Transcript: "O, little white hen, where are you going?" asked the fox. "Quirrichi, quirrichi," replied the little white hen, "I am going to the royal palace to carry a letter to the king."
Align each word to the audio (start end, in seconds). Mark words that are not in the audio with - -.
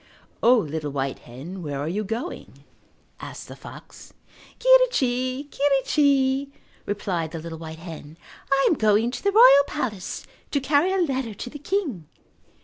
"O, 0.41 0.55
little 0.57 0.91
white 0.91 1.19
hen, 1.19 1.61
where 1.61 1.79
are 1.79 1.87
you 1.87 2.03
going?" 2.03 2.63
asked 3.19 3.47
the 3.47 3.55
fox. 3.55 4.15
"Quirrichi, 4.59 5.47
quirrichi," 5.51 6.49
replied 6.87 7.29
the 7.29 7.37
little 7.39 7.59
white 7.59 7.77
hen, 7.77 8.17
"I 8.51 8.65
am 8.67 8.73
going 8.73 9.11
to 9.11 9.23
the 9.23 9.31
royal 9.31 9.63
palace 9.67 10.25
to 10.49 10.59
carry 10.59 10.91
a 10.91 10.97
letter 10.97 11.35
to 11.35 11.49
the 11.51 11.59
king." 11.59 12.07